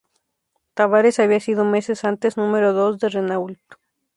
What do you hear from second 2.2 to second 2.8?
número